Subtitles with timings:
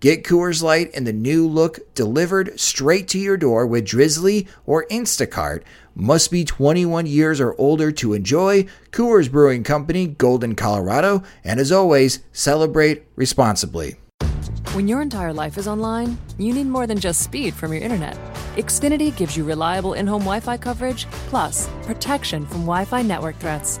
[0.00, 4.86] Get Coors Light in the new look delivered straight to your door with Drizly or
[4.86, 5.64] Instacart.
[5.96, 8.66] Must be 21 years or older to enjoy.
[8.92, 11.24] Coors Brewing Company, Golden, Colorado.
[11.42, 13.96] And as always, celebrate responsibly.
[14.72, 18.16] When your entire life is online, you need more than just speed from your internet.
[18.54, 23.36] Xfinity gives you reliable in home Wi Fi coverage, plus protection from Wi Fi network
[23.40, 23.80] threats.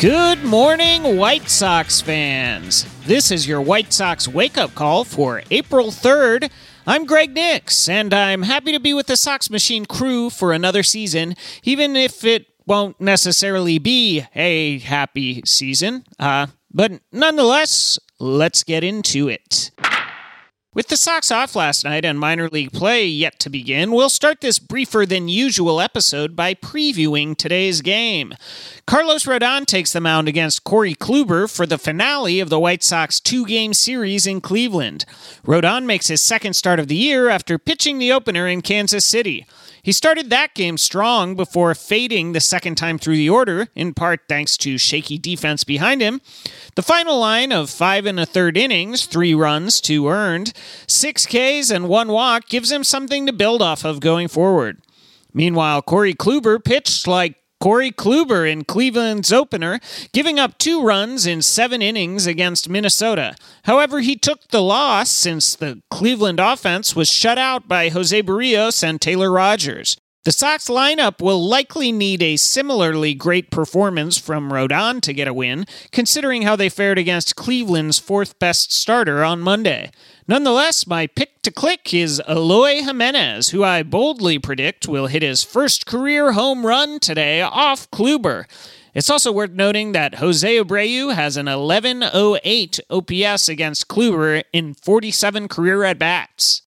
[0.00, 2.86] Good morning, White Sox fans.
[3.04, 6.50] This is your White Sox wake up call for April 3rd.
[6.86, 10.82] I'm Greg Nix, and I'm happy to be with the Sox Machine crew for another
[10.82, 16.04] season, even if it won't necessarily be a happy season.
[16.18, 19.70] Uh, but nonetheless, let's get into it.
[20.72, 24.40] With the Sox off last night and minor league play yet to begin, we'll start
[24.40, 28.34] this briefer than usual episode by previewing today's game.
[28.86, 33.18] Carlos Rodon takes the mound against Corey Kluber for the finale of the White Sox
[33.18, 35.04] two game series in Cleveland.
[35.44, 39.48] Rodon makes his second start of the year after pitching the opener in Kansas City.
[39.82, 44.20] He started that game strong before fading the second time through the order, in part
[44.28, 46.20] thanks to shaky defense behind him.
[46.74, 50.52] The final line of five and a third innings, three runs, two earned,
[50.86, 54.78] six Ks, and one walk gives him something to build off of going forward.
[55.32, 59.80] Meanwhile, Corey Kluber pitched like Corey Kluber in Cleveland's opener,
[60.12, 63.36] giving up two runs in seven innings against Minnesota.
[63.64, 68.82] However, he took the loss since the Cleveland offense was shut out by Jose Berrios
[68.82, 69.96] and Taylor Rogers.
[70.24, 75.32] The Sox lineup will likely need a similarly great performance from Rodon to get a
[75.32, 79.90] win, considering how they fared against Cleveland's fourth best starter on Monday.
[80.28, 85.42] Nonetheless, my pick to click is Eloy Jimenez, who I boldly predict will hit his
[85.42, 88.44] first career home run today off Kluber.
[88.92, 95.48] It's also worth noting that Jose Abreu has an 1108 OPS against Kluber in 47
[95.48, 96.60] career at bats.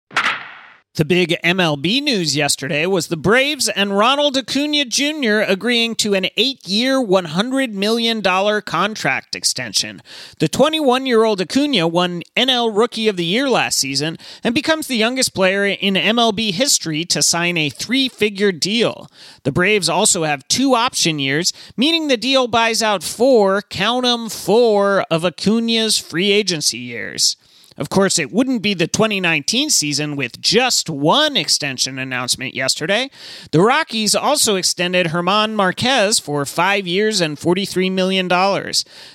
[0.95, 5.39] The big MLB news yesterday was the Braves and Ronald Acuna Jr.
[5.39, 8.21] agreeing to an eight year, $100 million
[8.61, 10.03] contract extension.
[10.37, 14.85] The 21 year old Acuna won NL Rookie of the Year last season and becomes
[14.85, 19.09] the youngest player in MLB history to sign a three figure deal.
[19.45, 24.29] The Braves also have two option years, meaning the deal buys out four, count 'em,
[24.29, 27.35] four of Acuna's free agency years.
[27.78, 33.09] Of course, it wouldn't be the 2019 season with just one extension announcement yesterday.
[33.51, 38.28] The Rockies also extended German Marquez for five years and $43 million.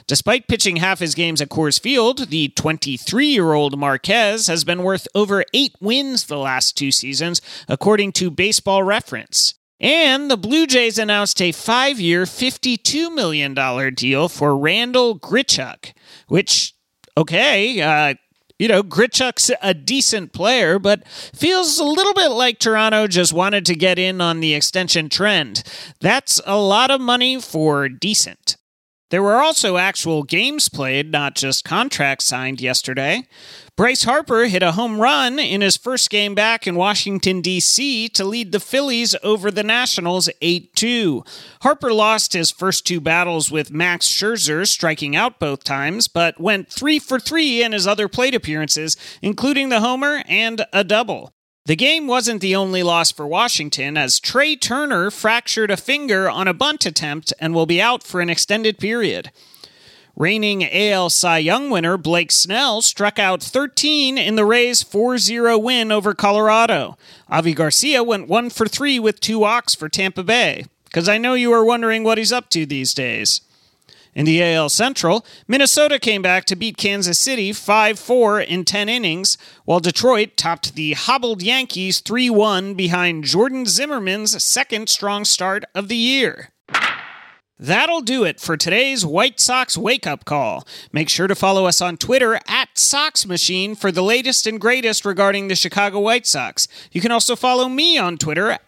[0.06, 4.82] Despite pitching half his games at Coors Field, the 23 year old Marquez has been
[4.82, 9.54] worth over eight wins the last two seasons, according to Baseball Reference.
[9.80, 13.54] And the Blue Jays announced a five year, $52 million
[13.94, 15.92] deal for Randal Grichuk,
[16.26, 16.74] which,
[17.16, 18.14] okay, uh,
[18.58, 23.64] you know, Grichuk's a decent player, but feels a little bit like Toronto just wanted
[23.66, 25.62] to get in on the extension trend.
[26.00, 28.56] That's a lot of money for decent.
[29.10, 33.26] There were also actual games played, not just contracts signed yesterday.
[33.74, 38.10] Bryce Harper hit a home run in his first game back in Washington, D.C.
[38.10, 41.24] to lead the Phillies over the Nationals 8 2.
[41.62, 46.70] Harper lost his first two battles with Max Scherzer, striking out both times, but went
[46.70, 51.32] 3 for 3 in his other plate appearances, including the homer and a double.
[51.68, 56.48] The game wasn't the only loss for Washington, as Trea Turner fractured a finger on
[56.48, 59.30] a bunt attempt and will be out for an extended period.
[60.16, 65.58] Reigning AL Cy Young winner Blake Snell struck out 13 in the Rays' 4 0
[65.58, 66.96] win over Colorado.
[67.28, 71.34] Avi Garcia went 1 for 3 with two walks for Tampa Bay, because I know
[71.34, 73.42] you are wondering what he's up to these days.
[74.14, 78.88] In the AL Central, Minnesota came back to beat Kansas City 5 4 in 10
[78.88, 85.64] innings, while Detroit topped the hobbled Yankees 3 1 behind Jordan Zimmermann's second strong start
[85.74, 86.50] of the year.
[87.60, 90.64] That'll do it for today's White Sox wake up call.
[90.92, 95.04] Make sure to follow us on Twitter at Sox Machine for the latest and greatest
[95.04, 96.68] regarding the Chicago White Sox.
[96.92, 98.58] You can also follow me on Twitter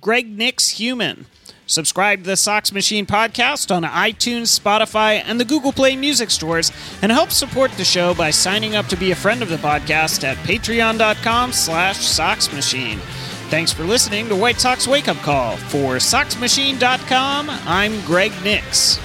[0.00, 1.26] Greg Nix Human.
[1.66, 6.72] Subscribe to the Sox Machine podcast on iTunes, Spotify, and the Google Play music stores,
[7.00, 10.24] and help support the show by signing up to be a friend of the podcast
[10.24, 12.98] at patreon.com slash soxmachine.
[13.50, 15.56] Thanks for listening to White Sox Wake Up Call.
[15.56, 18.98] For SoxMachine.com, I'm Greg Nix.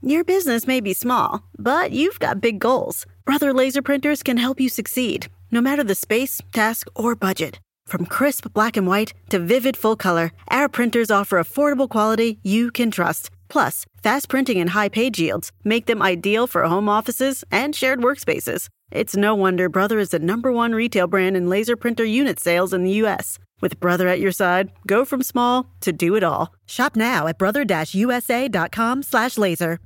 [0.00, 3.04] Your business may be small, but you've got big goals.
[3.24, 7.60] Brother Laser Printers can help you succeed, no matter the space, task, or budget.
[7.86, 12.70] From crisp black and white to vivid full color, our printers offer affordable quality you
[12.70, 13.30] can trust.
[13.48, 18.00] Plus, fast printing and high page yields make them ideal for home offices and shared
[18.00, 18.68] workspaces.
[18.90, 22.72] It's no wonder Brother is the number one retail brand in laser printer unit sales
[22.72, 23.38] in the U.S.
[23.60, 26.54] With Brother at your side, go from small to do it all.
[26.66, 29.78] Shop now at brother-usa.com/laser.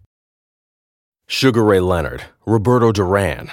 [1.29, 3.53] Sugar Ray Leonard, Roberto Duran,